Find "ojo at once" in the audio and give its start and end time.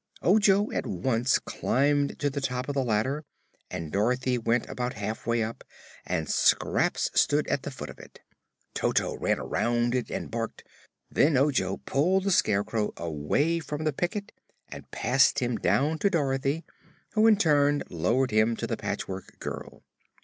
0.23-1.37